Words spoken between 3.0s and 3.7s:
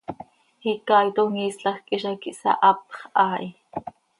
haa hi.